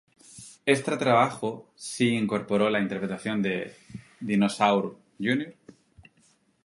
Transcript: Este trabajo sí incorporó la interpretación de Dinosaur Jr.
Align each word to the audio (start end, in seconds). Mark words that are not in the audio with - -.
Este 0.65 0.97
trabajo 0.97 1.71
sí 1.75 2.15
incorporó 2.15 2.71
la 2.71 2.79
interpretación 2.79 3.43
de 3.43 3.75
Dinosaur 4.19 4.97
Jr. 5.19 5.53